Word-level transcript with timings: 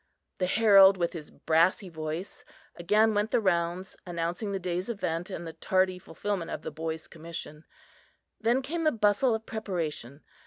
The 0.39 0.47
herald, 0.47 0.97
with 0.97 1.13
his 1.13 1.29
brassy 1.29 1.87
voice, 1.87 2.43
again 2.75 3.13
went 3.13 3.29
the 3.29 3.39
rounds, 3.39 3.95
announcing 4.03 4.51
the 4.51 4.57
day's 4.57 4.89
event 4.89 5.29
and 5.29 5.45
the 5.45 5.53
tardy 5.53 5.99
fulfillment 5.99 6.49
of 6.49 6.63
the 6.63 6.71
boy's 6.71 7.07
commission. 7.07 7.63
Then 8.39 8.63
came 8.63 8.83
the 8.83 8.91
bustle 8.91 9.35
of 9.35 9.45
preparation. 9.45 10.23